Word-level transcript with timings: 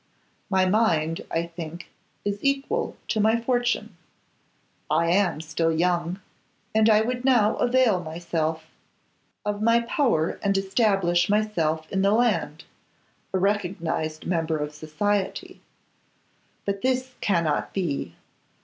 My 0.49 0.65
mind, 0.65 1.23
I 1.29 1.45
think, 1.45 1.91
is 2.25 2.39
equal 2.43 2.97
to 3.09 3.19
my 3.19 3.39
fortune; 3.39 3.97
I 4.89 5.11
am 5.11 5.41
still 5.41 5.71
young, 5.71 6.19
and 6.73 6.89
I 6.89 7.01
would 7.01 7.23
now 7.23 7.55
avail 7.57 8.01
myself 8.03 8.65
of 9.45 9.61
my 9.61 9.81
power 9.81 10.39
and 10.41 10.57
establish 10.57 11.29
myself 11.29 11.87
in 11.91 12.01
the 12.01 12.13
land, 12.13 12.63
a 13.31 13.37
recognised 13.37 14.25
member 14.25 14.57
of 14.57 14.73
society. 14.73 15.61
But 16.65 16.81
this 16.81 17.13
cannot 17.21 17.71
be. 17.71 18.15